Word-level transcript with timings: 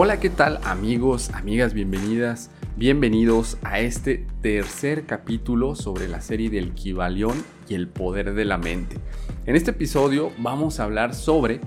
Hola, 0.00 0.20
¿qué 0.20 0.30
tal 0.30 0.60
amigos, 0.62 1.30
amigas, 1.30 1.74
bienvenidas, 1.74 2.52
bienvenidos 2.76 3.58
a 3.64 3.80
este 3.80 4.28
tercer 4.42 5.06
capítulo 5.06 5.74
sobre 5.74 6.06
la 6.06 6.20
serie 6.20 6.50
del 6.50 6.72
Kibalión 6.72 7.44
y 7.68 7.74
el 7.74 7.88
poder 7.88 8.34
de 8.34 8.44
la 8.44 8.58
mente. 8.58 8.96
En 9.44 9.56
este 9.56 9.72
episodio 9.72 10.30
vamos 10.38 10.78
a 10.78 10.84
hablar 10.84 11.16
sobre 11.16 11.60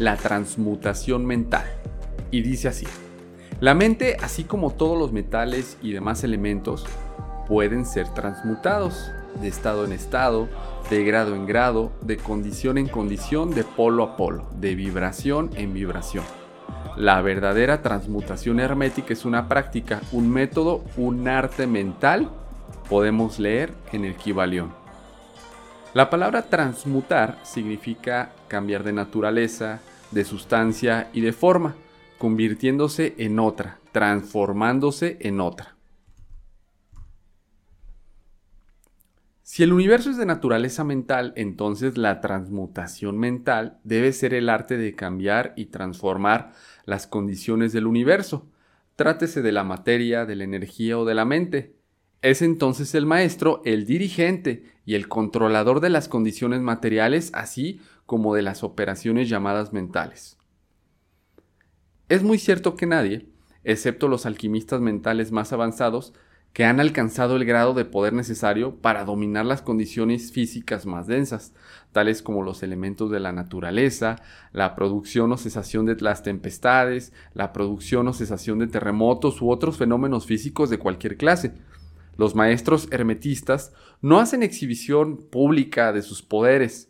la 0.00 0.16
transmutación 0.16 1.26
mental. 1.26 1.64
Y 2.32 2.42
dice 2.42 2.66
así, 2.66 2.88
la 3.60 3.74
mente, 3.74 4.16
así 4.20 4.42
como 4.42 4.72
todos 4.72 4.98
los 4.98 5.12
metales 5.12 5.78
y 5.80 5.92
demás 5.92 6.24
elementos, 6.24 6.84
pueden 7.46 7.86
ser 7.86 8.12
transmutados 8.14 9.12
de 9.40 9.46
estado 9.46 9.84
en 9.84 9.92
estado, 9.92 10.48
de 10.90 11.04
grado 11.04 11.36
en 11.36 11.46
grado, 11.46 11.92
de 12.02 12.16
condición 12.16 12.78
en 12.78 12.88
condición, 12.88 13.54
de 13.54 13.62
polo 13.62 14.02
a 14.02 14.16
polo, 14.16 14.50
de 14.58 14.74
vibración 14.74 15.50
en 15.54 15.72
vibración. 15.72 16.24
La 16.96 17.20
verdadera 17.22 17.82
transmutación 17.82 18.60
hermética 18.60 19.12
es 19.12 19.24
una 19.24 19.48
práctica, 19.48 20.00
un 20.12 20.30
método, 20.30 20.84
un 20.96 21.26
arte 21.26 21.66
mental, 21.66 22.30
podemos 22.88 23.40
leer 23.40 23.72
en 23.92 24.04
el 24.04 24.14
Kibalión. 24.14 24.72
La 25.92 26.08
palabra 26.08 26.42
transmutar 26.42 27.38
significa 27.42 28.32
cambiar 28.46 28.84
de 28.84 28.92
naturaleza, 28.92 29.80
de 30.12 30.24
sustancia 30.24 31.08
y 31.12 31.20
de 31.20 31.32
forma, 31.32 31.74
convirtiéndose 32.18 33.14
en 33.18 33.40
otra, 33.40 33.78
transformándose 33.90 35.16
en 35.20 35.40
otra. 35.40 35.73
Si 39.46 39.62
el 39.62 39.74
universo 39.74 40.08
es 40.08 40.16
de 40.16 40.24
naturaleza 40.24 40.84
mental, 40.84 41.34
entonces 41.36 41.98
la 41.98 42.22
transmutación 42.22 43.18
mental 43.18 43.78
debe 43.84 44.14
ser 44.14 44.32
el 44.32 44.48
arte 44.48 44.78
de 44.78 44.94
cambiar 44.94 45.52
y 45.54 45.66
transformar 45.66 46.52
las 46.86 47.06
condiciones 47.06 47.74
del 47.74 47.86
universo. 47.86 48.48
Trátese 48.96 49.42
de 49.42 49.52
la 49.52 49.62
materia, 49.62 50.24
de 50.24 50.34
la 50.34 50.44
energía 50.44 50.98
o 50.98 51.04
de 51.04 51.14
la 51.14 51.26
mente. 51.26 51.76
Es 52.22 52.40
entonces 52.40 52.94
el 52.94 53.04
maestro, 53.04 53.60
el 53.66 53.84
dirigente 53.84 54.64
y 54.86 54.94
el 54.94 55.08
controlador 55.08 55.80
de 55.80 55.90
las 55.90 56.08
condiciones 56.08 56.62
materiales, 56.62 57.30
así 57.34 57.82
como 58.06 58.34
de 58.34 58.40
las 58.40 58.64
operaciones 58.64 59.28
llamadas 59.28 59.74
mentales. 59.74 60.38
Es 62.08 62.22
muy 62.22 62.38
cierto 62.38 62.76
que 62.76 62.86
nadie, 62.86 63.28
excepto 63.62 64.08
los 64.08 64.24
alquimistas 64.24 64.80
mentales 64.80 65.32
más 65.32 65.52
avanzados, 65.52 66.14
que 66.54 66.64
han 66.64 66.78
alcanzado 66.78 67.34
el 67.34 67.44
grado 67.44 67.74
de 67.74 67.84
poder 67.84 68.12
necesario 68.12 68.76
para 68.76 69.04
dominar 69.04 69.44
las 69.44 69.60
condiciones 69.60 70.30
físicas 70.30 70.86
más 70.86 71.08
densas, 71.08 71.52
tales 71.90 72.22
como 72.22 72.44
los 72.44 72.62
elementos 72.62 73.10
de 73.10 73.18
la 73.18 73.32
naturaleza, 73.32 74.22
la 74.52 74.76
producción 74.76 75.32
o 75.32 75.36
cesación 75.36 75.84
de 75.84 75.96
las 75.96 76.22
tempestades, 76.22 77.12
la 77.34 77.52
producción 77.52 78.06
o 78.06 78.12
cesación 78.12 78.60
de 78.60 78.68
terremotos 78.68 79.42
u 79.42 79.50
otros 79.50 79.78
fenómenos 79.78 80.26
físicos 80.26 80.70
de 80.70 80.78
cualquier 80.78 81.16
clase. 81.16 81.54
Los 82.16 82.36
maestros 82.36 82.86
hermetistas 82.92 83.72
no 84.00 84.20
hacen 84.20 84.44
exhibición 84.44 85.16
pública 85.16 85.92
de 85.92 86.02
sus 86.02 86.22
poderes, 86.22 86.88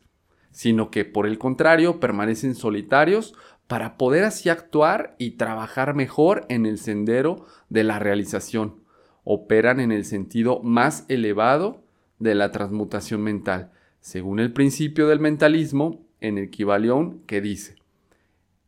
sino 0.50 0.90
que 0.90 1.06
por 1.06 1.26
el 1.26 1.38
contrario 1.38 2.00
permanecen 2.00 2.54
solitarios 2.54 3.34
para 3.66 3.96
poder 3.96 4.24
así 4.24 4.50
actuar 4.50 5.16
y 5.18 5.32
trabajar 5.32 5.94
mejor 5.94 6.44
en 6.50 6.66
el 6.66 6.76
sendero 6.76 7.46
de 7.70 7.82
la 7.82 7.98
realización 7.98 8.83
operan 9.24 9.80
en 9.80 9.90
el 9.90 10.04
sentido 10.04 10.60
más 10.62 11.04
elevado 11.08 11.82
de 12.18 12.34
la 12.34 12.52
transmutación 12.52 13.22
mental, 13.22 13.72
según 14.00 14.38
el 14.38 14.52
principio 14.52 15.08
del 15.08 15.20
mentalismo 15.20 16.06
en 16.20 16.38
el 16.38 16.50
Kibalión 16.50 17.20
que 17.26 17.40
dice, 17.40 17.76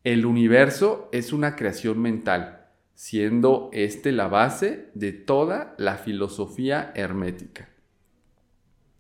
el 0.03 0.25
universo 0.25 1.09
es 1.12 1.33
una 1.33 1.56
creación 1.56 2.00
mental, 2.00 2.66
siendo 2.95 3.71
este 3.72 4.12
la 4.12 4.28
base 4.28 4.91
de 4.95 5.12
toda 5.12 5.75
la 5.78 5.97
filosofía 5.97 6.93
hermética. 6.95 7.69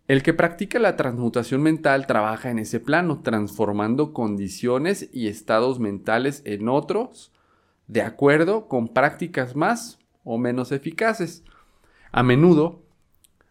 El 0.08 0.22
que 0.22 0.34
practica 0.34 0.78
la 0.78 0.96
transmutación 0.96 1.62
mental 1.62 2.06
trabaja 2.06 2.50
en 2.50 2.58
ese 2.58 2.78
plano, 2.78 3.22
transformando 3.22 4.12
condiciones 4.12 5.08
y 5.12 5.28
estados 5.28 5.80
mentales 5.80 6.42
en 6.44 6.68
otros, 6.68 7.32
de 7.88 8.02
acuerdo 8.02 8.68
con 8.68 8.88
prácticas 8.88 9.56
más 9.56 9.98
o 10.26 10.36
menos 10.36 10.72
eficaces. 10.72 11.44
A 12.12 12.22
menudo 12.22 12.82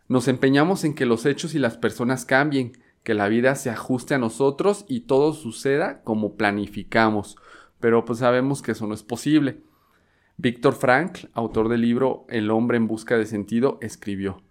nos 0.07 0.27
empeñamos 0.27 0.83
en 0.83 0.93
que 0.93 1.07
los 1.07 1.25
hechos 1.25 1.55
y 1.55 1.59
las 1.59 1.77
personas 1.77 2.25
cambien, 2.25 2.73
que 3.01 3.15
la 3.15 3.27
vida 3.27 3.55
se 3.55 3.71
ajuste 3.71 4.13
a 4.13 4.19
nosotros 4.19 4.85
y 4.87 5.01
todo 5.01 5.33
suceda 5.33 6.03
como 6.03 6.35
planificamos, 6.35 7.37
pero 7.79 8.05
pues 8.05 8.19
sabemos 8.19 8.61
que 8.61 8.73
eso 8.73 8.85
no 8.85 8.93
es 8.93 9.03
posible. 9.03 9.61
Víctor 10.37 10.73
Frankl, 10.73 11.27
autor 11.33 11.69
del 11.69 11.81
libro 11.81 12.25
El 12.27 12.51
hombre 12.51 12.77
en 12.77 12.87
busca 12.87 13.17
de 13.17 13.25
sentido, 13.25 13.79
escribió, 13.81 14.43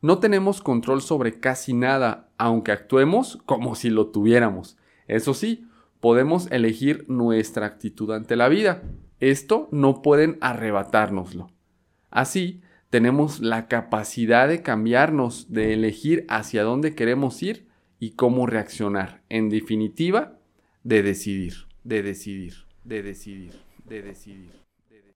No 0.00 0.18
tenemos 0.18 0.62
control 0.62 1.02
sobre 1.02 1.40
casi 1.40 1.74
nada, 1.74 2.30
aunque 2.38 2.72
actuemos 2.72 3.38
como 3.46 3.74
si 3.74 3.90
lo 3.90 4.08
tuviéramos. 4.08 4.76
Eso 5.08 5.34
sí, 5.34 5.66
podemos 6.00 6.50
elegir 6.50 7.04
nuestra 7.08 7.66
actitud 7.66 8.10
ante 8.12 8.36
la 8.36 8.48
vida. 8.48 8.82
Esto 9.18 9.68
no 9.72 10.02
pueden 10.02 10.38
arrebatárnoslo. 10.40 11.53
Así, 12.14 12.62
tenemos 12.90 13.40
la 13.40 13.66
capacidad 13.66 14.46
de 14.46 14.62
cambiarnos, 14.62 15.52
de 15.52 15.74
elegir 15.74 16.24
hacia 16.28 16.62
dónde 16.62 16.94
queremos 16.94 17.42
ir 17.42 17.66
y 17.98 18.12
cómo 18.12 18.46
reaccionar. 18.46 19.24
En 19.28 19.48
definitiva, 19.48 20.38
de 20.84 21.02
decidir, 21.02 21.66
de 21.82 22.04
decidir, 22.04 22.54
de 22.84 23.02
decidir, 23.02 23.60
de 23.84 24.02
decidir. 24.02 24.52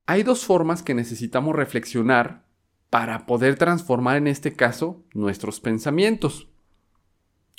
Hay 0.06 0.24
dos 0.24 0.44
formas 0.44 0.82
que 0.82 0.92
necesitamos 0.92 1.54
reflexionar 1.54 2.44
para 2.90 3.26
poder 3.26 3.54
transformar 3.54 4.16
en 4.16 4.26
este 4.26 4.54
caso 4.54 5.04
nuestros 5.14 5.60
pensamientos. 5.60 6.48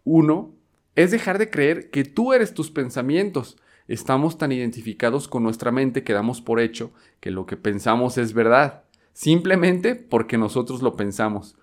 Uno 0.04 0.54
es 0.96 1.12
dejar 1.12 1.38
de 1.38 1.50
creer 1.50 1.92
que 1.92 2.04
tú 2.04 2.34
eres 2.34 2.54
tus 2.54 2.72
pensamientos. 2.72 3.56
Estamos 3.88 4.38
tan 4.38 4.52
identificados 4.52 5.30
con 5.30 5.44
nuestra 5.44 5.72
mente 5.72 6.04
que 6.04 6.12
damos 6.12 6.42
por 6.42 6.60
hecho 6.60 6.92
que 7.22 7.32
lo 7.32 7.46
que 7.46 7.56
pensamos 7.56 8.18
es 8.18 8.34
verdad 8.34 8.84
simplemente 9.14 9.96
porque 9.96 10.38
nosotros 10.38 10.82
lo 10.82 10.96
pensamos. 10.96 11.56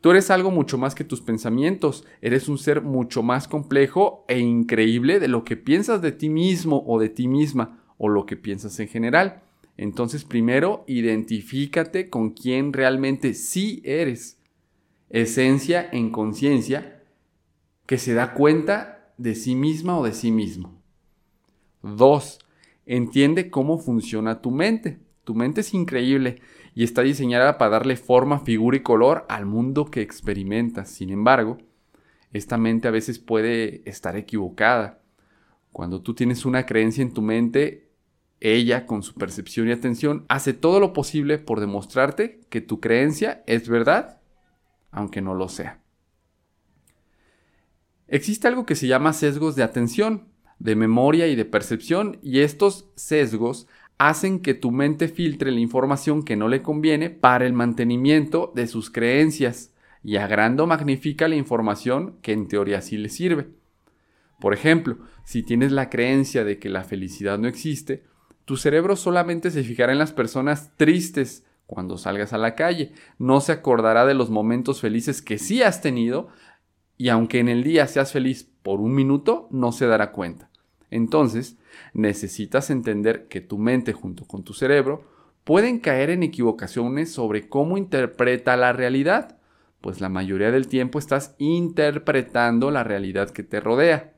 Tú 0.00 0.12
eres 0.12 0.30
algo 0.30 0.50
mucho 0.50 0.78
más 0.78 0.94
que 0.94 1.02
tus 1.02 1.20
pensamientos, 1.20 2.04
eres 2.22 2.48
un 2.48 2.58
ser 2.58 2.82
mucho 2.82 3.22
más 3.22 3.48
complejo 3.48 4.24
e 4.28 4.38
increíble 4.38 5.18
de 5.18 5.26
lo 5.26 5.44
que 5.44 5.56
piensas 5.56 6.02
de 6.02 6.12
ti 6.12 6.28
mismo 6.28 6.84
o 6.86 7.00
de 7.00 7.08
ti 7.08 7.26
misma 7.26 7.82
o 7.98 8.08
lo 8.08 8.24
que 8.24 8.36
piensas 8.36 8.78
en 8.78 8.88
general. 8.88 9.42
Entonces 9.76 10.24
primero 10.24 10.84
identifícate 10.86 12.10
con 12.10 12.30
quién 12.30 12.72
realmente 12.72 13.34
sí 13.34 13.82
eres. 13.84 14.38
Esencia 15.10 15.88
en 15.90 16.10
conciencia 16.10 17.02
que 17.86 17.98
se 17.98 18.14
da 18.14 18.34
cuenta 18.34 19.12
de 19.16 19.34
sí 19.34 19.56
misma 19.56 19.98
o 19.98 20.04
de 20.04 20.12
sí 20.12 20.30
mismo. 20.30 20.80
2. 21.82 22.38
Entiende 22.86 23.50
cómo 23.50 23.78
funciona 23.78 24.40
tu 24.42 24.50
mente. 24.50 25.00
Tu 25.24 25.34
mente 25.34 25.62
es 25.62 25.74
increíble 25.74 26.40
y 26.78 26.84
está 26.84 27.02
diseñada 27.02 27.58
para 27.58 27.72
darle 27.72 27.96
forma, 27.96 28.38
figura 28.38 28.76
y 28.76 28.84
color 28.84 29.26
al 29.28 29.46
mundo 29.46 29.86
que 29.86 30.00
experimentas. 30.00 30.88
Sin 30.88 31.10
embargo, 31.10 31.58
esta 32.32 32.56
mente 32.56 32.86
a 32.86 32.92
veces 32.92 33.18
puede 33.18 33.82
estar 33.84 34.14
equivocada. 34.14 35.00
Cuando 35.72 36.02
tú 36.02 36.14
tienes 36.14 36.44
una 36.44 36.66
creencia 36.66 37.02
en 37.02 37.12
tu 37.12 37.20
mente, 37.20 37.90
ella, 38.38 38.86
con 38.86 39.02
su 39.02 39.14
percepción 39.14 39.66
y 39.66 39.72
atención, 39.72 40.24
hace 40.28 40.52
todo 40.52 40.78
lo 40.78 40.92
posible 40.92 41.38
por 41.38 41.58
demostrarte 41.58 42.42
que 42.48 42.60
tu 42.60 42.78
creencia 42.78 43.42
es 43.48 43.68
verdad, 43.68 44.20
aunque 44.92 45.20
no 45.20 45.34
lo 45.34 45.48
sea. 45.48 45.82
Existe 48.06 48.46
algo 48.46 48.66
que 48.66 48.76
se 48.76 48.86
llama 48.86 49.14
sesgos 49.14 49.56
de 49.56 49.64
atención, 49.64 50.28
de 50.60 50.76
memoria 50.76 51.26
y 51.26 51.34
de 51.34 51.44
percepción, 51.44 52.20
y 52.22 52.38
estos 52.38 52.88
sesgos 52.94 53.66
hacen 53.98 54.40
que 54.40 54.54
tu 54.54 54.70
mente 54.70 55.08
filtre 55.08 55.50
la 55.50 55.60
información 55.60 56.22
que 56.22 56.36
no 56.36 56.48
le 56.48 56.62
conviene 56.62 57.10
para 57.10 57.46
el 57.46 57.52
mantenimiento 57.52 58.52
de 58.54 58.68
sus 58.68 58.90
creencias 58.90 59.72
y 60.04 60.16
agrando 60.16 60.66
magnifica 60.66 61.26
la 61.28 61.34
información 61.34 62.16
que 62.22 62.32
en 62.32 62.46
teoría 62.46 62.80
sí 62.80 62.96
le 62.96 63.08
sirve. 63.08 63.48
Por 64.40 64.54
ejemplo, 64.54 64.98
si 65.24 65.42
tienes 65.42 65.72
la 65.72 65.90
creencia 65.90 66.44
de 66.44 66.58
que 66.58 66.68
la 66.68 66.84
felicidad 66.84 67.38
no 67.38 67.48
existe, 67.48 68.04
tu 68.44 68.56
cerebro 68.56 68.94
solamente 68.94 69.50
se 69.50 69.64
fijará 69.64 69.92
en 69.92 69.98
las 69.98 70.12
personas 70.12 70.70
tristes 70.76 71.44
cuando 71.66 71.98
salgas 71.98 72.32
a 72.32 72.38
la 72.38 72.54
calle, 72.54 72.92
no 73.18 73.40
se 73.40 73.52
acordará 73.52 74.06
de 74.06 74.14
los 74.14 74.30
momentos 74.30 74.80
felices 74.80 75.20
que 75.20 75.36
sí 75.38 75.62
has 75.62 75.82
tenido 75.82 76.28
y 76.96 77.10
aunque 77.10 77.40
en 77.40 77.48
el 77.48 77.62
día 77.62 77.86
seas 77.88 78.12
feliz 78.12 78.48
por 78.62 78.80
un 78.80 78.94
minuto, 78.94 79.48
no 79.50 79.72
se 79.72 79.86
dará 79.86 80.12
cuenta. 80.12 80.48
Entonces, 80.90 81.58
necesitas 81.94 82.70
entender 82.70 83.28
que 83.28 83.40
tu 83.40 83.58
mente 83.58 83.92
junto 83.92 84.24
con 84.24 84.44
tu 84.44 84.54
cerebro 84.54 85.04
pueden 85.44 85.78
caer 85.78 86.10
en 86.10 86.22
equivocaciones 86.22 87.12
sobre 87.12 87.48
cómo 87.48 87.78
interpreta 87.78 88.56
la 88.56 88.72
realidad, 88.72 89.38
pues 89.80 90.00
la 90.00 90.08
mayoría 90.08 90.50
del 90.50 90.68
tiempo 90.68 90.98
estás 90.98 91.34
interpretando 91.38 92.70
la 92.70 92.84
realidad 92.84 93.30
que 93.30 93.42
te 93.42 93.60
rodea. 93.60 94.14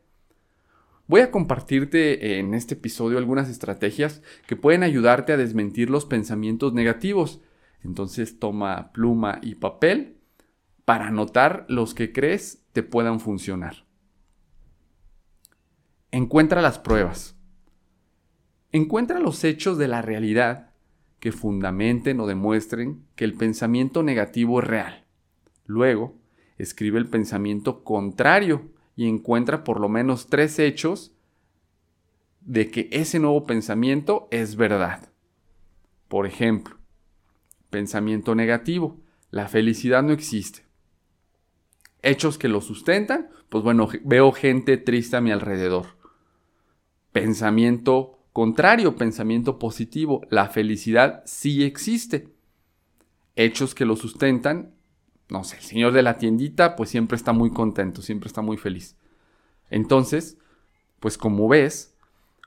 Voy 1.06 1.22
a 1.22 1.32
compartirte 1.32 2.38
en 2.38 2.54
este 2.54 2.74
episodio 2.74 3.18
algunas 3.18 3.48
estrategias 3.48 4.22
que 4.46 4.54
pueden 4.54 4.84
ayudarte 4.84 5.32
a 5.32 5.36
desmentir 5.36 5.90
los 5.90 6.06
pensamientos 6.06 6.72
negativos. 6.72 7.40
Entonces 7.82 8.38
toma 8.38 8.92
pluma 8.92 9.40
y 9.42 9.56
papel 9.56 10.18
para 10.84 11.08
anotar 11.08 11.66
los 11.68 11.94
que 11.94 12.12
crees 12.12 12.64
te 12.72 12.84
puedan 12.84 13.18
funcionar. 13.18 13.86
Encuentra 16.12 16.62
las 16.62 16.78
pruebas. 16.78 17.39
Encuentra 18.72 19.18
los 19.18 19.42
hechos 19.44 19.78
de 19.78 19.88
la 19.88 20.00
realidad 20.00 20.70
que 21.18 21.32
fundamenten 21.32 22.20
o 22.20 22.26
demuestren 22.26 23.04
que 23.16 23.24
el 23.24 23.34
pensamiento 23.34 24.02
negativo 24.02 24.60
es 24.60 24.66
real. 24.66 25.04
Luego, 25.66 26.16
escribe 26.56 26.98
el 26.98 27.08
pensamiento 27.08 27.84
contrario 27.84 28.70
y 28.96 29.08
encuentra 29.08 29.64
por 29.64 29.80
lo 29.80 29.88
menos 29.88 30.28
tres 30.28 30.58
hechos 30.58 31.12
de 32.40 32.70
que 32.70 32.88
ese 32.92 33.18
nuevo 33.18 33.44
pensamiento 33.44 34.28
es 34.30 34.56
verdad. 34.56 35.10
Por 36.08 36.26
ejemplo, 36.26 36.76
pensamiento 37.70 38.34
negativo, 38.34 39.00
la 39.30 39.48
felicidad 39.48 40.02
no 40.02 40.12
existe. 40.12 40.64
Hechos 42.02 42.38
que 42.38 42.48
lo 42.48 42.60
sustentan, 42.60 43.30
pues 43.48 43.62
bueno, 43.62 43.88
veo 44.04 44.32
gente 44.32 44.76
triste 44.76 45.16
a 45.16 45.20
mi 45.20 45.32
alrededor. 45.32 45.86
Pensamiento 47.12 48.19
contrario, 48.32 48.96
pensamiento 48.96 49.58
positivo, 49.58 50.22
la 50.30 50.48
felicidad 50.48 51.22
sí 51.26 51.64
existe. 51.64 52.28
Hechos 53.36 53.74
que 53.74 53.84
lo 53.84 53.96
sustentan, 53.96 54.74
no 55.28 55.44
sé, 55.44 55.56
el 55.56 55.62
señor 55.62 55.92
de 55.92 56.02
la 56.02 56.18
tiendita 56.18 56.76
pues 56.76 56.90
siempre 56.90 57.16
está 57.16 57.32
muy 57.32 57.50
contento, 57.50 58.02
siempre 58.02 58.28
está 58.28 58.42
muy 58.42 58.56
feliz. 58.56 58.96
Entonces, 59.70 60.36
pues 60.98 61.16
como 61.16 61.48
ves, 61.48 61.96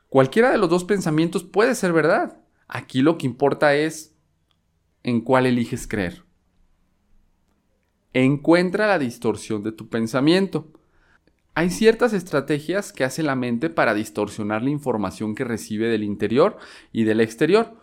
cualquiera 0.10 0.52
de 0.52 0.58
los 0.58 0.70
dos 0.70 0.84
pensamientos 0.84 1.44
puede 1.44 1.76
ser 1.76 1.94
verdad. 1.94 2.38
Aquí 2.68 3.02
lo 3.02 3.18
que 3.18 3.26
importa 3.26 3.76
es 3.76 4.14
en 5.04 5.22
cuál 5.22 5.46
eliges 5.46 5.88
creer. 5.88 6.24
Encuentra 8.14 8.88
la 8.88 9.00
distorsión 9.00 9.64
de 9.64 9.72
tu 9.72 9.90
pensamiento. 9.90 10.72
Hay 11.56 11.70
ciertas 11.70 12.14
estrategias 12.14 12.92
que 12.92 13.04
hace 13.04 13.22
la 13.22 13.36
mente 13.36 13.70
para 13.70 13.94
distorsionar 13.94 14.64
la 14.64 14.72
información 14.72 15.36
que 15.36 15.44
recibe 15.44 15.88
del 15.88 16.04
interior 16.04 16.58
y 16.92 17.04
del 17.04 17.22
exterior 17.22 17.78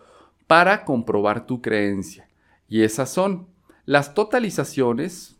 para 0.45 0.83
comprobar 0.83 1.45
tu 1.45 1.61
creencia. 1.61 2.27
Y 2.67 2.81
esas 2.81 3.09
son 3.09 3.47
las 3.85 4.13
totalizaciones, 4.13 5.39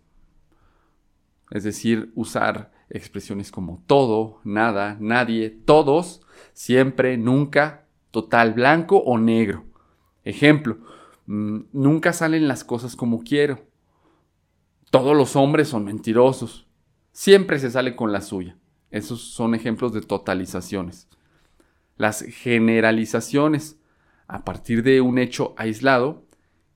es 1.50 1.64
decir, 1.66 2.14
usar 2.16 2.72
expresiones 2.90 3.52
como 3.52 3.84
todo, 3.86 4.40
nada, 4.46 4.98
nadie, 5.02 5.50
todos, 5.50 6.22
siempre, 6.54 7.18
nunca, 7.18 7.86
total, 8.12 8.54
blanco 8.54 8.98
o 8.98 9.18
negro. 9.18 9.66
Ejemplo, 10.24 10.78
mm, 11.26 11.60
nunca 11.74 12.14
salen 12.14 12.48
las 12.48 12.64
cosas 12.64 12.96
como 12.96 13.24
quiero. 13.24 13.66
Todos 14.90 15.16
los 15.18 15.36
hombres 15.36 15.68
son 15.68 15.84
mentirosos. 15.84 16.71
Siempre 17.12 17.60
se 17.60 17.72
sale 17.72 17.96
con 17.96 18.12
la 18.12 18.22
suya. 18.22 18.58
Esos 18.90 19.22
son 19.22 19.56
ejemplos 19.56 19.94
de 19.94 20.02
totalizaciones. 20.02 21.08
Las 21.98 22.22
generalizaciones. 22.22 23.78
A 24.28 24.46
partir 24.46 24.82
de 24.84 25.02
un 25.02 25.18
hecho 25.18 25.54
aislado, 25.58 26.26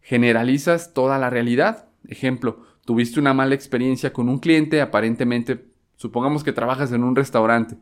generalizas 0.02 0.94
toda 0.94 1.18
la 1.18 1.30
realidad. 1.30 1.88
Ejemplo, 2.08 2.64
tuviste 2.86 3.20
una 3.20 3.34
mala 3.34 3.56
experiencia 3.56 4.14
con 4.14 4.30
un 4.30 4.40
cliente, 4.40 4.82
aparentemente, 4.82 5.66
supongamos 5.96 6.44
que 6.44 6.52
trabajas 6.54 6.92
en 6.92 7.04
un 7.04 7.16
restaurante, 7.16 7.78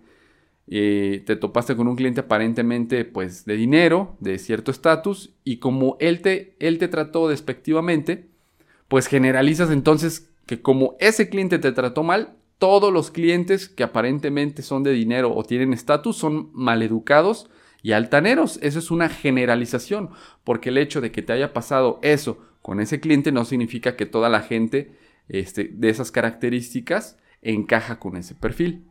y 0.65 1.19
te 1.21 1.35
topaste 1.35 1.75
con 1.75 1.87
un 1.87 1.95
cliente 1.95 2.21
aparentemente 2.21 3.03
pues 3.03 3.45
de 3.45 3.55
dinero, 3.57 4.15
de 4.19 4.39
cierto 4.39 4.71
estatus, 4.71 5.33
y 5.43 5.57
como 5.57 5.97
él 5.99 6.21
te, 6.21 6.55
él 6.59 6.77
te 6.77 6.87
trató 6.87 7.27
despectivamente, 7.27 8.29
pues 8.87 9.07
generalizas 9.07 9.71
entonces 9.71 10.31
que 10.45 10.61
como 10.61 10.95
ese 10.99 11.29
cliente 11.29 11.59
te 11.59 11.71
trató 11.71 12.03
mal, 12.03 12.37
todos 12.63 12.93
los 12.93 13.11
clientes 13.11 13.67
que 13.67 13.83
aparentemente 13.83 14.61
son 14.61 14.83
de 14.83 14.93
dinero 14.93 15.35
o 15.35 15.43
tienen 15.43 15.73
estatus 15.73 16.15
son 16.15 16.49
maleducados 16.53 17.49
y 17.81 17.91
altaneros. 17.91 18.57
Eso 18.61 18.79
es 18.79 18.89
una 18.89 19.09
generalización, 19.09 20.11
porque 20.45 20.69
el 20.69 20.77
hecho 20.77 21.01
de 21.01 21.11
que 21.11 21.21
te 21.21 21.33
haya 21.33 21.51
pasado 21.51 21.99
eso 22.03 22.37
con 22.61 22.79
ese 22.79 23.01
cliente 23.01 23.33
no 23.33 23.43
significa 23.43 23.97
que 23.97 24.05
toda 24.05 24.29
la 24.29 24.39
gente 24.39 24.97
este, 25.27 25.71
de 25.73 25.89
esas 25.89 26.09
características 26.09 27.19
encaja 27.41 27.99
con 27.99 28.15
ese 28.15 28.33
perfil. 28.33 28.85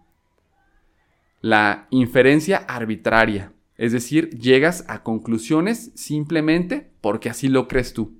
La 1.40 1.86
inferencia 1.88 2.58
arbitraria, 2.58 3.54
es 3.78 3.92
decir, 3.92 4.38
llegas 4.38 4.84
a 4.86 5.02
conclusiones 5.02 5.92
simplemente 5.94 6.90
porque 7.00 7.30
así 7.30 7.48
lo 7.48 7.69
crees 7.69 7.94
tú. 7.94 8.19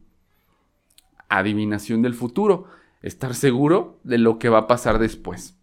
Adivinación 1.29 2.01
del 2.01 2.15
futuro, 2.15 2.69
estar 3.03 3.35
seguro 3.35 4.01
de 4.05 4.19
lo 4.19 4.39
que 4.39 4.49
va 4.49 4.59
a 4.59 4.67
pasar 4.67 4.99
después. 4.99 5.59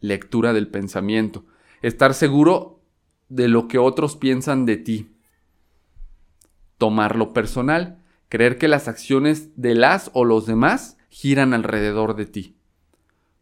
Lectura 0.00 0.52
del 0.52 0.68
pensamiento, 0.68 1.44
estar 1.82 2.14
seguro 2.14 2.80
de 3.28 3.48
lo 3.48 3.68
que 3.68 3.78
otros 3.78 4.16
piensan 4.16 4.64
de 4.64 4.76
ti. 4.76 5.16
Tomarlo 6.78 7.32
personal, 7.32 8.02
creer 8.28 8.58
que 8.58 8.68
las 8.68 8.88
acciones 8.88 9.50
de 9.60 9.74
las 9.74 10.10
o 10.14 10.24
los 10.24 10.46
demás 10.46 10.96
giran 11.08 11.54
alrededor 11.54 12.14
de 12.16 12.26
ti. 12.26 12.56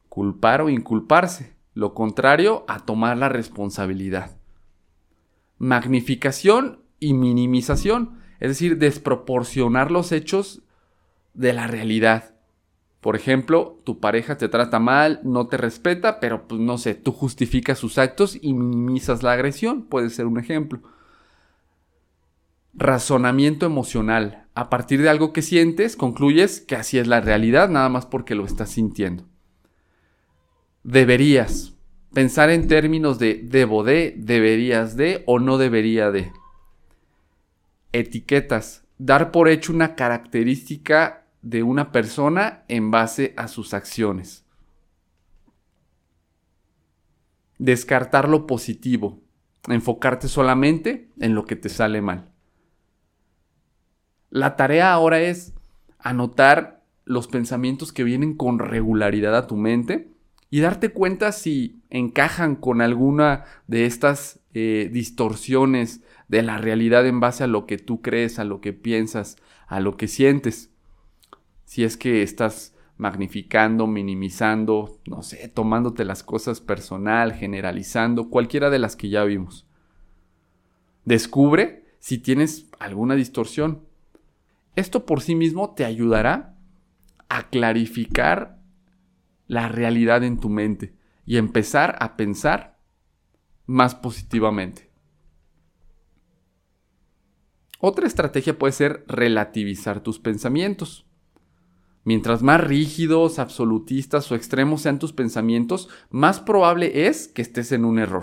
Culpar 0.08 0.62
o 0.62 0.70
inculparse, 0.70 1.56
lo 1.74 1.94
contrario 1.94 2.64
a 2.68 2.80
tomar 2.80 3.18
la 3.18 3.28
responsabilidad. 3.28 4.38
Magnificación 5.58 6.82
y 6.98 7.14
minimización, 7.14 8.18
es 8.40 8.48
decir, 8.48 8.78
desproporcionar 8.78 9.90
los 9.90 10.12
hechos 10.12 10.62
de 11.34 11.52
la 11.52 11.66
realidad. 11.66 12.35
Por 13.06 13.14
ejemplo, 13.14 13.80
tu 13.84 14.00
pareja 14.00 14.36
te 14.36 14.48
trata 14.48 14.80
mal, 14.80 15.20
no 15.22 15.46
te 15.46 15.56
respeta, 15.56 16.18
pero 16.18 16.48
pues 16.48 16.60
no 16.60 16.76
sé, 16.76 16.96
tú 16.96 17.12
justificas 17.12 17.78
sus 17.78 17.98
actos 17.98 18.36
y 18.42 18.52
minimizas 18.52 19.22
la 19.22 19.30
agresión, 19.30 19.84
puede 19.84 20.10
ser 20.10 20.26
un 20.26 20.40
ejemplo. 20.40 20.80
Razonamiento 22.74 23.64
emocional. 23.64 24.48
A 24.56 24.68
partir 24.70 25.02
de 25.02 25.08
algo 25.08 25.32
que 25.32 25.42
sientes, 25.42 25.94
concluyes 25.94 26.60
que 26.60 26.74
así 26.74 26.98
es 26.98 27.06
la 27.06 27.20
realidad, 27.20 27.68
nada 27.68 27.88
más 27.88 28.06
porque 28.06 28.34
lo 28.34 28.44
estás 28.44 28.70
sintiendo. 28.70 29.22
Deberías. 30.82 31.74
Pensar 32.12 32.50
en 32.50 32.66
términos 32.66 33.20
de 33.20 33.40
debo 33.40 33.84
de, 33.84 34.16
deberías 34.18 34.96
de 34.96 35.22
o 35.26 35.38
no 35.38 35.58
debería 35.58 36.10
de. 36.10 36.32
Etiquetas. 37.92 38.82
Dar 38.98 39.30
por 39.30 39.48
hecho 39.48 39.72
una 39.72 39.94
característica 39.94 41.25
de 41.46 41.62
una 41.62 41.92
persona 41.92 42.64
en 42.66 42.90
base 42.90 43.32
a 43.36 43.46
sus 43.46 43.72
acciones. 43.72 44.44
Descartar 47.56 48.28
lo 48.28 48.48
positivo, 48.48 49.22
enfocarte 49.68 50.26
solamente 50.26 51.08
en 51.20 51.36
lo 51.36 51.44
que 51.44 51.54
te 51.54 51.68
sale 51.68 52.02
mal. 52.02 52.32
La 54.28 54.56
tarea 54.56 54.92
ahora 54.92 55.20
es 55.20 55.54
anotar 56.00 56.84
los 57.04 57.28
pensamientos 57.28 57.92
que 57.92 58.02
vienen 58.02 58.34
con 58.36 58.58
regularidad 58.58 59.36
a 59.36 59.46
tu 59.46 59.56
mente 59.56 60.10
y 60.50 60.60
darte 60.60 60.88
cuenta 60.88 61.30
si 61.30 61.80
encajan 61.90 62.56
con 62.56 62.80
alguna 62.80 63.44
de 63.68 63.86
estas 63.86 64.40
eh, 64.52 64.90
distorsiones 64.92 66.02
de 66.26 66.42
la 66.42 66.58
realidad 66.58 67.06
en 67.06 67.20
base 67.20 67.44
a 67.44 67.46
lo 67.46 67.66
que 67.66 67.78
tú 67.78 68.02
crees, 68.02 68.40
a 68.40 68.44
lo 68.44 68.60
que 68.60 68.72
piensas, 68.72 69.36
a 69.68 69.78
lo 69.78 69.96
que 69.96 70.08
sientes 70.08 70.72
si 71.66 71.84
es 71.84 71.98
que 71.98 72.22
estás 72.22 72.74
magnificando, 72.96 73.86
minimizando, 73.86 74.98
no 75.06 75.22
sé, 75.22 75.48
tomándote 75.48 76.06
las 76.06 76.22
cosas 76.22 76.62
personal, 76.62 77.34
generalizando, 77.34 78.30
cualquiera 78.30 78.70
de 78.70 78.78
las 78.78 78.96
que 78.96 79.10
ya 79.10 79.24
vimos. 79.24 79.66
Descubre 81.04 81.84
si 81.98 82.18
tienes 82.18 82.70
alguna 82.78 83.14
distorsión. 83.14 83.82
Esto 84.76 85.04
por 85.04 85.20
sí 85.20 85.34
mismo 85.34 85.74
te 85.74 85.84
ayudará 85.84 86.56
a 87.28 87.50
clarificar 87.50 88.58
la 89.46 89.68
realidad 89.68 90.24
en 90.24 90.40
tu 90.40 90.48
mente 90.48 90.94
y 91.26 91.36
empezar 91.36 91.96
a 92.00 92.16
pensar 92.16 92.78
más 93.66 93.94
positivamente. 93.94 94.90
Otra 97.78 98.06
estrategia 98.06 98.58
puede 98.58 98.72
ser 98.72 99.04
relativizar 99.06 100.00
tus 100.00 100.18
pensamientos. 100.18 101.05
Mientras 102.06 102.40
más 102.40 102.60
rígidos, 102.60 103.40
absolutistas 103.40 104.30
o 104.30 104.36
extremos 104.36 104.82
sean 104.82 105.00
tus 105.00 105.12
pensamientos, 105.12 105.88
más 106.08 106.38
probable 106.38 107.08
es 107.08 107.26
que 107.26 107.42
estés 107.42 107.72
en 107.72 107.84
un 107.84 107.98
error. 107.98 108.22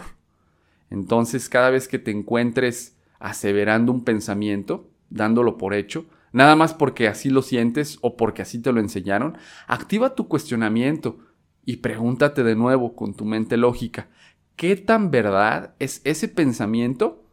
Entonces, 0.89 1.49
cada 1.49 1.69
vez 1.69 1.89
que 1.89 1.99
te 1.99 2.09
encuentres 2.09 2.95
aseverando 3.19 3.91
un 3.91 4.05
pensamiento, 4.05 4.89
dándolo 5.09 5.57
por 5.57 5.73
hecho, 5.73 6.05
nada 6.31 6.55
más 6.55 6.73
porque 6.73 7.09
así 7.09 7.29
lo 7.29 7.41
sientes 7.41 7.97
o 7.99 8.15
porque 8.15 8.41
así 8.41 8.61
te 8.61 8.71
lo 8.71 8.79
enseñaron, 8.79 9.37
activa 9.67 10.15
tu 10.15 10.29
cuestionamiento 10.29 11.17
y 11.65 11.77
pregúntate 11.77 12.45
de 12.45 12.55
nuevo 12.55 12.95
con 12.95 13.13
tu 13.13 13.25
mente 13.25 13.57
lógica, 13.57 14.07
qué 14.55 14.77
tan 14.77 15.11
verdad 15.11 15.75
es 15.79 15.99
ese 16.05 16.29
pensamiento 16.29 17.25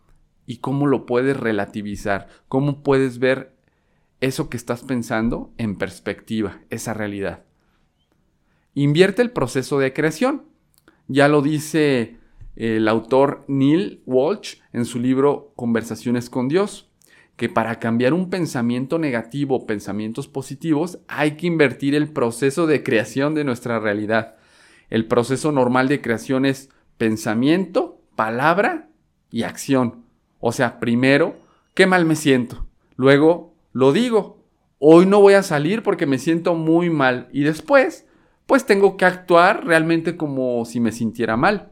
y 0.46 0.56
cómo 0.56 0.88
lo 0.88 1.06
puedes 1.06 1.36
relativizar, 1.36 2.26
cómo 2.48 2.82
puedes 2.82 3.20
ver 3.20 3.54
eso 4.20 4.48
que 4.48 4.56
estás 4.56 4.82
pensando 4.82 5.52
en 5.58 5.76
perspectiva, 5.76 6.60
esa 6.70 6.94
realidad. 6.94 7.44
Invierte 8.74 9.22
el 9.22 9.30
proceso 9.30 9.78
de 9.78 9.92
creación. 9.92 10.44
Ya 11.08 11.28
lo 11.28 11.42
dice 11.42 12.18
el 12.56 12.86
autor 12.88 13.44
Neil 13.48 14.02
Walsh 14.06 14.56
en 14.72 14.84
su 14.84 14.98
libro 14.98 15.52
Conversaciones 15.56 16.30
con 16.30 16.48
Dios 16.48 16.90
que 17.40 17.48
para 17.48 17.78
cambiar 17.78 18.12
un 18.12 18.28
pensamiento 18.28 18.98
negativo 18.98 19.56
o 19.56 19.66
pensamientos 19.66 20.28
positivos 20.28 20.98
hay 21.08 21.38
que 21.38 21.46
invertir 21.46 21.94
el 21.94 22.10
proceso 22.10 22.66
de 22.66 22.82
creación 22.82 23.34
de 23.34 23.44
nuestra 23.44 23.80
realidad. 23.80 24.36
El 24.90 25.06
proceso 25.06 25.50
normal 25.50 25.88
de 25.88 26.02
creación 26.02 26.44
es 26.44 26.68
pensamiento, 26.98 27.98
palabra 28.14 28.90
y 29.30 29.44
acción. 29.44 30.04
O 30.38 30.52
sea, 30.52 30.78
primero, 30.80 31.34
qué 31.72 31.86
mal 31.86 32.04
me 32.04 32.14
siento. 32.14 32.66
Luego, 32.96 33.49
lo 33.72 33.92
digo. 33.92 34.44
Hoy 34.78 35.06
no 35.06 35.20
voy 35.20 35.34
a 35.34 35.42
salir 35.42 35.82
porque 35.82 36.06
me 36.06 36.18
siento 36.18 36.54
muy 36.54 36.90
mal. 36.90 37.28
Y 37.32 37.42
después, 37.42 38.06
pues 38.46 38.66
tengo 38.66 38.96
que 38.96 39.04
actuar 39.04 39.64
realmente 39.66 40.16
como 40.16 40.64
si 40.64 40.80
me 40.80 40.92
sintiera 40.92 41.36
mal. 41.36 41.70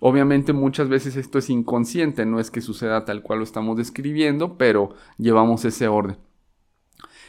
Obviamente 0.00 0.54
muchas 0.54 0.88
veces 0.88 1.16
esto 1.16 1.38
es 1.38 1.50
inconsciente, 1.50 2.24
no 2.24 2.40
es 2.40 2.50
que 2.50 2.62
suceda 2.62 3.04
tal 3.04 3.22
cual 3.22 3.40
lo 3.40 3.44
estamos 3.44 3.76
describiendo, 3.76 4.56
pero 4.56 4.94
llevamos 5.18 5.64
ese 5.66 5.88
orden. 5.88 6.16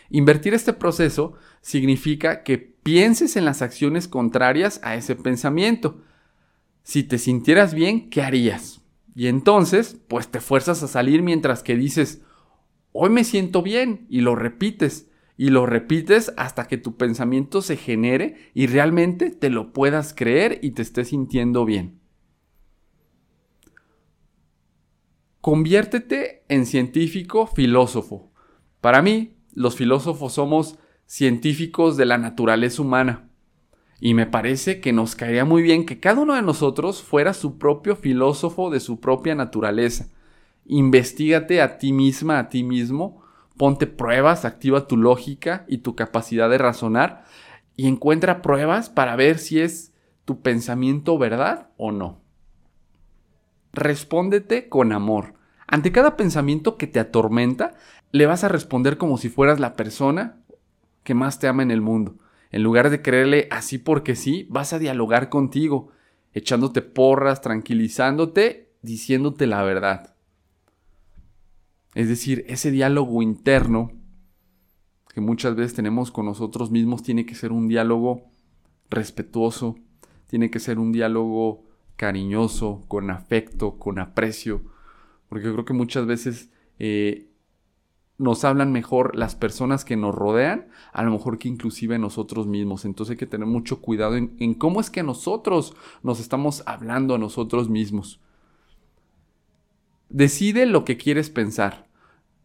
Invertir 0.09 0.53
este 0.53 0.73
proceso 0.73 1.33
significa 1.61 2.43
que 2.43 2.57
pienses 2.57 3.35
en 3.35 3.45
las 3.45 3.61
acciones 3.61 4.07
contrarias 4.07 4.79
a 4.83 4.95
ese 4.95 5.15
pensamiento. 5.15 6.01
Si 6.83 7.03
te 7.03 7.17
sintieras 7.17 7.73
bien, 7.73 8.09
¿qué 8.09 8.21
harías? 8.21 8.81
Y 9.15 9.27
entonces, 9.27 9.97
pues 10.07 10.29
te 10.29 10.39
fuerzas 10.39 10.81
a 10.81 10.87
salir 10.87 11.21
mientras 11.21 11.63
que 11.63 11.75
dices, 11.75 12.21
hoy 12.91 13.09
me 13.09 13.23
siento 13.23 13.61
bien, 13.61 14.05
y 14.09 14.21
lo 14.21 14.35
repites, 14.35 15.11
y 15.37 15.49
lo 15.49 15.65
repites 15.65 16.33
hasta 16.37 16.67
que 16.67 16.77
tu 16.77 16.97
pensamiento 16.97 17.63
se 17.63 17.75
genere 17.75 18.51
y 18.53 18.67
realmente 18.67 19.31
te 19.31 19.49
lo 19.49 19.73
puedas 19.73 20.13
creer 20.13 20.59
y 20.61 20.71
te 20.71 20.83
estés 20.83 21.07
sintiendo 21.07 21.65
bien. 21.65 21.99
Conviértete 25.41 26.43
en 26.47 26.67
científico 26.67 27.47
filósofo. 27.47 28.31
Para 28.81 29.01
mí, 29.01 29.37
los 29.53 29.75
filósofos 29.75 30.33
somos 30.33 30.77
científicos 31.07 31.97
de 31.97 32.05
la 32.05 32.19
naturaleza 32.19 32.83
humana. 32.83 33.31
Y 33.99 34.13
me 34.13 34.27
parece 34.27 34.79
que 34.79 34.93
nos 34.93 35.15
caería 35.15 35.43
muy 35.43 35.63
bien 35.63 35.87
que 35.87 35.99
cada 35.99 36.21
uno 36.21 36.35
de 36.35 36.43
nosotros 36.43 37.01
fuera 37.01 37.33
su 37.33 37.57
propio 37.57 37.95
filósofo 37.95 38.69
de 38.69 38.79
su 38.79 38.99
propia 38.99 39.33
naturaleza. 39.33 40.09
Investígate 40.65 41.61
a 41.61 41.77
ti 41.77 41.93
misma, 41.93 42.39
a 42.39 42.49
ti 42.49 42.63
mismo, 42.63 43.21
ponte 43.57 43.87
pruebas, 43.87 44.45
activa 44.45 44.87
tu 44.87 44.97
lógica 44.97 45.65
y 45.67 45.79
tu 45.79 45.95
capacidad 45.95 46.49
de 46.49 46.57
razonar 46.57 47.25
y 47.75 47.87
encuentra 47.87 48.41
pruebas 48.41 48.89
para 48.89 49.15
ver 49.15 49.37
si 49.39 49.59
es 49.59 49.93
tu 50.25 50.41
pensamiento 50.41 51.17
verdad 51.17 51.69
o 51.77 51.91
no. 51.91 52.21
Respóndete 53.73 54.69
con 54.69 54.91
amor. 54.91 55.33
Ante 55.67 55.91
cada 55.91 56.17
pensamiento 56.17 56.77
que 56.77 56.87
te 56.87 56.99
atormenta, 56.99 57.73
le 58.11 58.25
vas 58.25 58.43
a 58.43 58.49
responder 58.49 58.97
como 58.97 59.17
si 59.17 59.29
fueras 59.29 59.59
la 59.59 59.75
persona 59.75 60.37
que 61.03 61.13
más 61.13 61.39
te 61.39 61.47
ama 61.47 61.63
en 61.63 61.71
el 61.71 61.81
mundo. 61.81 62.15
En 62.51 62.63
lugar 62.63 62.89
de 62.89 63.01
creerle 63.01 63.47
así 63.49 63.77
porque 63.77 64.15
sí, 64.15 64.45
vas 64.49 64.73
a 64.73 64.79
dialogar 64.79 65.29
contigo, 65.29 65.89
echándote 66.33 66.81
porras, 66.81 67.41
tranquilizándote, 67.41 68.73
diciéndote 68.81 69.47
la 69.47 69.63
verdad. 69.63 70.10
Es 71.93 72.07
decir, 72.07 72.45
ese 72.47 72.71
diálogo 72.71 73.21
interno 73.21 73.91
que 75.13 75.21
muchas 75.21 75.55
veces 75.55 75.73
tenemos 75.73 76.11
con 76.11 76.25
nosotros 76.25 76.71
mismos 76.71 77.03
tiene 77.03 77.25
que 77.25 77.35
ser 77.35 77.51
un 77.51 77.67
diálogo 77.67 78.23
respetuoso, 78.89 79.75
tiene 80.27 80.49
que 80.49 80.59
ser 80.59 80.79
un 80.79 80.91
diálogo 80.91 81.63
cariñoso, 81.97 82.83
con 82.87 83.11
afecto, 83.11 83.77
con 83.77 83.99
aprecio, 83.99 84.61
porque 85.27 85.51
creo 85.51 85.65
que 85.65 85.73
muchas 85.73 86.05
veces 86.05 86.49
eh, 86.79 87.29
nos 88.17 88.43
hablan 88.45 88.71
mejor 88.71 89.15
las 89.15 89.35
personas 89.35 89.83
que 89.83 89.97
nos 89.97 90.15
rodean, 90.15 90.67
a 90.93 91.03
lo 91.03 91.11
mejor 91.11 91.37
que 91.37 91.49
inclusive 91.49 91.99
nosotros 91.99 92.47
mismos. 92.47 92.85
Entonces 92.85 93.11
hay 93.11 93.17
que 93.17 93.27
tener 93.27 93.47
mucho 93.47 93.81
cuidado 93.81 94.15
en, 94.15 94.35
en 94.39 94.53
cómo 94.53 94.79
es 94.79 94.89
que 94.89 95.03
nosotros 95.03 95.75
nos 96.03 96.19
estamos 96.19 96.63
hablando 96.65 97.15
a 97.15 97.17
nosotros 97.17 97.69
mismos. 97.69 98.21
Decide 100.13 100.65
lo 100.65 100.83
que 100.83 100.97
quieres 100.97 101.29
pensar. 101.29 101.87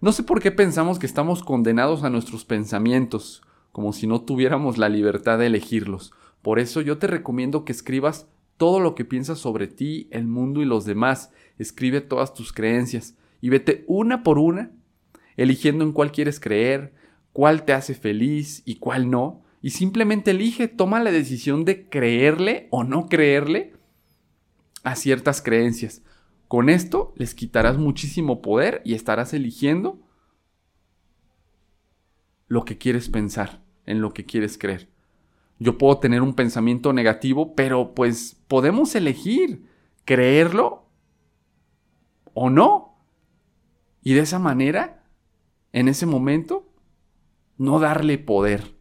No 0.01 0.13
sé 0.13 0.23
por 0.23 0.41
qué 0.41 0.53
pensamos 0.53 1.01
que 1.01 1.07
estamos 1.07 1.43
condenados 1.43 2.05
a 2.05 2.11
nuestros 2.11 2.45
pensamientos, 2.45 3.43
como 3.73 3.93
si 3.93 4.07
no 4.07 4.21
tuviéramos 4.21 4.79
la 4.79 4.89
libertad 4.89 5.37
de 5.41 5.47
elegirlos. 5.47 6.13
Por 6.43 6.61
eso 6.61 6.81
yo 6.81 6.99
te 6.99 7.09
recomiendo 7.09 7.65
que 7.65 7.73
escribas 7.73 8.29
todo 8.57 8.79
lo 8.79 8.95
que 8.95 9.05
piensas 9.05 9.41
sobre 9.41 9.67
ti, 9.67 10.07
el 10.13 10.29
mundo 10.29 10.63
y 10.63 10.65
los 10.65 10.85
demás. 10.85 11.33
Escribe 11.59 12.01
todas 12.01 12.35
tus 12.35 12.53
creencias 12.53 13.17
y 13.41 13.49
vete 13.49 13.85
una 13.89 14.23
por 14.23 14.39
una, 14.39 14.71
eligiendo 15.37 15.83
en 15.83 15.91
cuál 15.91 16.13
quieres 16.13 16.39
creer, 16.39 16.95
cuál 17.33 17.65
te 17.65 17.73
hace 17.73 17.95
feliz 17.95 18.63
y 18.65 18.77
cuál 18.77 19.11
no. 19.11 19.43
Y 19.61 19.71
simplemente 19.71 20.31
elige, 20.31 20.69
toma 20.69 21.03
la 21.03 21.11
decisión 21.11 21.65
de 21.65 21.89
creerle 21.89 22.69
o 22.71 22.85
no 22.85 23.09
creerle 23.09 23.73
a 24.85 24.95
ciertas 24.95 25.43
creencias. 25.43 26.03
Con 26.49 26.69
esto 26.69 27.13
les 27.17 27.35
quitarás 27.35 27.77
muchísimo 27.79 28.41
poder 28.41 28.83
y 28.85 28.95
estarás 28.95 29.35
eligiendo 29.35 29.99
lo 32.47 32.65
que 32.65 32.79
quieres 32.79 33.09
pensar, 33.09 33.63
en 33.85 34.01
lo 34.01 34.13
que 34.13 34.25
quieres 34.25 34.57
creer. 34.57 34.89
Yo 35.59 35.79
puedo 35.79 35.99
tener 35.99 36.23
un 36.23 36.35
pensamiento 36.35 36.93
negativo, 36.93 37.55
pero 37.55 37.95
pues 37.95 38.37
podemos 38.47 38.95
elegir 38.95 39.67
creerlo 40.05 40.87
o 42.35 42.51
no. 42.51 42.99
Y 44.03 44.15
de 44.15 44.21
esa 44.21 44.39
manera, 44.39 45.05
en 45.73 45.89
ese 45.89 46.07
momento, 46.07 46.69
no 47.59 47.81
darle 47.81 48.19
poder. 48.19 48.76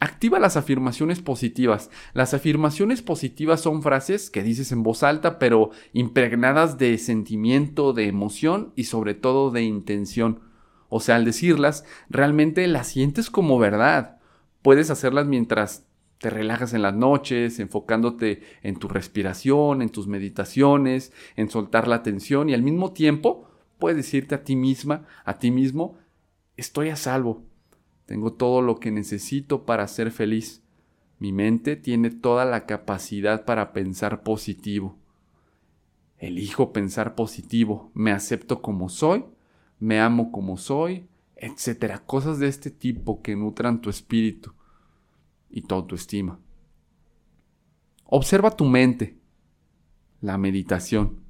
Activa 0.00 0.38
las 0.38 0.56
afirmaciones 0.56 1.20
positivas. 1.20 1.90
Las 2.12 2.32
afirmaciones 2.32 3.02
positivas 3.02 3.60
son 3.60 3.82
frases 3.82 4.30
que 4.30 4.44
dices 4.44 4.70
en 4.70 4.84
voz 4.84 5.02
alta, 5.02 5.40
pero 5.40 5.70
impregnadas 5.92 6.78
de 6.78 6.98
sentimiento, 6.98 7.92
de 7.92 8.06
emoción 8.06 8.72
y 8.76 8.84
sobre 8.84 9.14
todo 9.14 9.50
de 9.50 9.62
intención. 9.62 10.40
O 10.88 11.00
sea, 11.00 11.16
al 11.16 11.24
decirlas, 11.24 11.84
realmente 12.08 12.66
las 12.68 12.86
sientes 12.88 13.28
como 13.28 13.58
verdad 13.58 14.18
puedes 14.62 14.90
hacerlas 14.90 15.26
mientras 15.26 15.84
te 16.18 16.30
relajas 16.30 16.74
en 16.74 16.82
las 16.82 16.94
noches, 16.94 17.58
enfocándote 17.58 18.42
en 18.62 18.76
tu 18.76 18.88
respiración, 18.88 19.82
en 19.82 19.90
tus 19.90 20.06
meditaciones, 20.06 21.12
en 21.36 21.50
soltar 21.50 21.88
la 21.88 22.02
tensión 22.02 22.48
y 22.48 22.54
al 22.54 22.62
mismo 22.62 22.92
tiempo 22.92 23.48
puedes 23.78 23.96
decirte 23.96 24.34
a 24.34 24.44
ti 24.44 24.56
misma, 24.56 25.06
a 25.24 25.38
ti 25.38 25.50
mismo, 25.50 25.96
estoy 26.56 26.88
a 26.88 26.96
salvo, 26.96 27.44
tengo 28.08 28.32
todo 28.32 28.62
lo 28.62 28.80
que 28.80 28.90
necesito 28.90 29.66
para 29.66 29.86
ser 29.86 30.10
feliz. 30.10 30.62
Mi 31.18 31.30
mente 31.30 31.76
tiene 31.76 32.08
toda 32.08 32.46
la 32.46 32.64
capacidad 32.64 33.44
para 33.44 33.74
pensar 33.74 34.22
positivo. 34.22 34.96
Elijo 36.16 36.72
pensar 36.72 37.14
positivo, 37.14 37.90
me 37.92 38.10
acepto 38.10 38.62
como 38.62 38.88
soy, 38.88 39.26
me 39.78 40.00
amo 40.00 40.32
como 40.32 40.56
soy, 40.56 41.06
etcétera. 41.36 41.98
Cosas 41.98 42.38
de 42.38 42.48
este 42.48 42.70
tipo 42.70 43.20
que 43.20 43.36
nutran 43.36 43.82
tu 43.82 43.90
espíritu 43.90 44.54
y 45.50 45.60
tu 45.60 45.74
autoestima. 45.74 46.40
Observa 48.04 48.56
tu 48.56 48.64
mente. 48.64 49.18
La 50.22 50.38
meditación. 50.38 51.20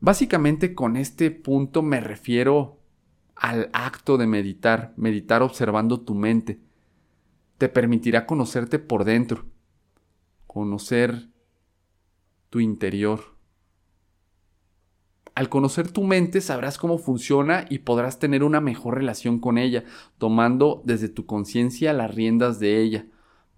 Básicamente 0.00 0.74
con 0.74 0.96
este 0.96 1.30
punto 1.30 1.82
me 1.82 2.00
refiero 2.00 2.77
al 3.38 3.70
acto 3.72 4.18
de 4.18 4.26
meditar, 4.26 4.92
meditar 4.96 5.42
observando 5.42 6.00
tu 6.00 6.14
mente. 6.14 6.60
Te 7.56 7.68
permitirá 7.68 8.26
conocerte 8.26 8.78
por 8.78 9.04
dentro, 9.04 9.46
conocer 10.46 11.28
tu 12.50 12.60
interior. 12.60 13.36
Al 15.34 15.48
conocer 15.48 15.90
tu 15.90 16.02
mente 16.02 16.40
sabrás 16.40 16.78
cómo 16.78 16.98
funciona 16.98 17.64
y 17.70 17.80
podrás 17.80 18.18
tener 18.18 18.42
una 18.42 18.60
mejor 18.60 18.96
relación 18.96 19.38
con 19.38 19.56
ella, 19.56 19.84
tomando 20.18 20.82
desde 20.84 21.08
tu 21.08 21.26
conciencia 21.26 21.92
las 21.92 22.14
riendas 22.14 22.58
de 22.58 22.80
ella 22.80 23.06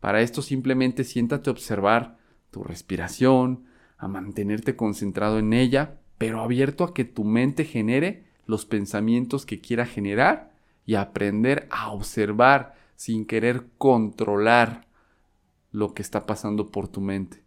para 0.00 0.22
esto 0.22 0.42
simplemente 0.42 1.04
siéntate 1.04 1.50
a 1.50 1.52
observar 1.52 2.18
tu 2.50 2.64
respiración, 2.64 3.66
a 3.98 4.08
mantenerte 4.08 4.74
concentrado 4.74 5.38
en 5.38 5.52
ella, 5.52 6.00
pero 6.18 6.40
abierto 6.40 6.84
a 6.84 6.94
que 6.94 7.04
tu 7.04 7.24
mente 7.24 7.64
genere 7.64 8.24
los 8.50 8.66
pensamientos 8.66 9.46
que 9.46 9.60
quiera 9.60 9.86
generar 9.86 10.52
y 10.84 10.96
aprender 10.96 11.68
a 11.70 11.92
observar 11.92 12.74
sin 12.96 13.24
querer 13.24 13.66
controlar 13.78 14.86
lo 15.70 15.94
que 15.94 16.02
está 16.02 16.26
pasando 16.26 16.70
por 16.70 16.88
tu 16.88 17.00
mente. 17.00 17.42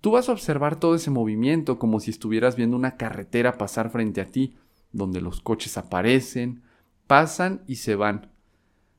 Tú 0.00 0.10
vas 0.12 0.28
a 0.28 0.32
observar 0.32 0.78
todo 0.78 0.94
ese 0.94 1.10
movimiento 1.10 1.78
como 1.78 2.00
si 2.00 2.10
estuvieras 2.10 2.54
viendo 2.56 2.76
una 2.76 2.96
carretera 2.96 3.56
pasar 3.56 3.90
frente 3.90 4.20
a 4.20 4.26
ti, 4.26 4.56
donde 4.92 5.20
los 5.20 5.40
coches 5.40 5.78
aparecen, 5.78 6.62
pasan 7.06 7.62
y 7.66 7.76
se 7.76 7.94
van. 7.94 8.30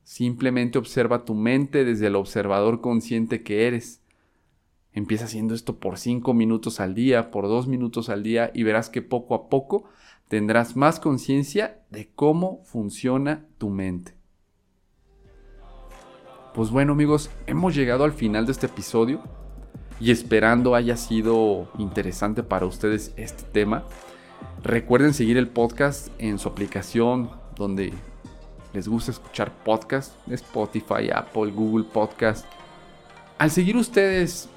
Simplemente 0.04 0.78
observa 0.78 1.24
tu 1.24 1.36
mente 1.36 1.86
desde 1.86 2.08
el 2.08 2.16
observador 2.16 2.82
consciente 2.82 3.44
que 3.44 3.68
eres. 3.68 4.02
Empieza 4.92 5.26
haciendo 5.26 5.54
esto 5.54 5.80
por 5.80 5.98
5 5.98 6.34
minutos 6.34 6.80
al 6.80 6.94
día, 6.94 7.32
por 7.32 7.48
2 7.48 7.68
minutos 7.68 8.10
al 8.10 8.24
día 8.24 8.52
y 8.54 8.64
verás 8.64 8.90
que 8.90 9.02
poco 9.02 9.36
a 9.36 9.50
poco 9.50 9.86
tendrás 10.34 10.76
más 10.76 11.00
conciencia 11.00 11.84
de 11.92 12.10
cómo 12.16 12.64
funciona 12.64 13.46
tu 13.60 13.70
mente. 13.70 14.16
Pues 16.56 16.72
bueno 16.72 16.94
amigos, 16.94 17.30
hemos 17.46 17.76
llegado 17.76 18.04
al 18.04 18.14
final 18.14 18.48
de 18.48 18.54
este 18.54 18.66
episodio 18.66 19.22
y 20.00 20.10
esperando 20.10 20.74
haya 20.74 20.98
sido 20.98 21.72
interesante 21.78 22.42
para 22.42 22.66
ustedes 22.66 23.14
este 23.16 23.44
tema. 23.44 23.84
Recuerden 24.64 25.14
seguir 25.14 25.38
el 25.38 25.50
podcast 25.50 26.08
en 26.18 26.40
su 26.40 26.50
aplicación 26.50 27.30
donde 27.56 27.94
les 28.74 28.88
gusta 28.88 29.12
escuchar 29.12 29.52
podcast, 29.64 30.16
Spotify, 30.30 31.12
Apple, 31.14 31.52
Google 31.52 31.86
Podcast. 31.86 32.48
Al 33.38 33.52
seguir 33.52 33.78
ustedes 33.78 34.50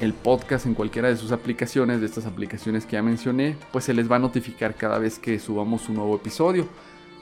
el 0.00 0.12
podcast 0.12 0.66
en 0.66 0.74
cualquiera 0.74 1.08
de 1.08 1.16
sus 1.16 1.32
aplicaciones, 1.32 2.00
de 2.00 2.06
estas 2.06 2.26
aplicaciones 2.26 2.86
que 2.86 2.92
ya 2.92 3.02
mencioné, 3.02 3.56
pues 3.72 3.84
se 3.84 3.94
les 3.94 4.10
va 4.10 4.16
a 4.16 4.18
notificar 4.18 4.74
cada 4.74 4.98
vez 4.98 5.18
que 5.18 5.38
subamos 5.38 5.88
un 5.88 5.96
nuevo 5.96 6.16
episodio. 6.16 6.66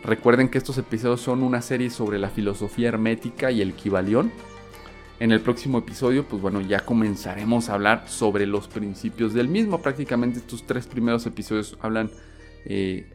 Recuerden 0.03 0.49
que 0.49 0.59
estos 0.59 0.79
episodios 0.79 1.21
son 1.21 1.43
una 1.43 1.61
serie 1.61 1.91
sobre 1.91 2.19
la 2.19 2.31
filosofía 2.31 2.89
hermética 2.89 3.51
y 3.51 3.61
el 3.61 3.75
Kibalión 3.75 4.33
en 5.21 5.33
el 5.33 5.41
próximo 5.41 5.79
episodio, 5.79 6.25
pues 6.25 6.41
bueno, 6.41 6.63
ya 6.63 6.81
comenzaremos 6.81 7.69
a 7.69 7.75
hablar 7.75 8.05
sobre 8.09 8.47
los 8.47 8.69
principios 8.69 9.35
del 9.35 9.49
mismo. 9.49 9.83
Prácticamente 9.83 10.39
estos 10.39 10.63
tres 10.67 10.87
primeros 10.87 11.27
episodios 11.27 11.77
hablan 11.83 12.11
eh, 12.65 13.07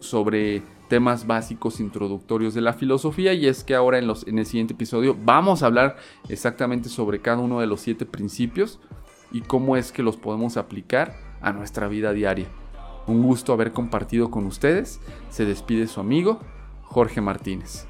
sobre 0.00 0.62
temas 0.88 1.26
básicos 1.26 1.80
introductorios 1.80 2.52
de 2.52 2.60
la 2.60 2.74
filosofía 2.74 3.32
y 3.32 3.46
es 3.46 3.64
que 3.64 3.74
ahora 3.74 3.98
en, 3.98 4.06
los, 4.06 4.26
en 4.26 4.38
el 4.38 4.46
siguiente 4.46 4.74
episodio 4.74 5.16
vamos 5.24 5.62
a 5.62 5.66
hablar 5.66 5.96
exactamente 6.28 6.90
sobre 6.90 7.20
cada 7.20 7.38
uno 7.38 7.60
de 7.60 7.66
los 7.66 7.80
siete 7.80 8.04
principios 8.04 8.78
y 9.32 9.42
cómo 9.42 9.76
es 9.76 9.92
que 9.92 10.02
los 10.02 10.16
podemos 10.16 10.56
aplicar 10.56 11.14
a 11.40 11.52
nuestra 11.52 11.88
vida 11.88 12.12
diaria. 12.12 12.46
Un 13.06 13.22
gusto 13.22 13.52
haber 13.52 13.72
compartido 13.72 14.30
con 14.30 14.46
ustedes. 14.46 15.00
Se 15.30 15.44
despide 15.44 15.86
su 15.86 16.00
amigo 16.00 16.40
Jorge 16.82 17.20
Martínez. 17.20 17.86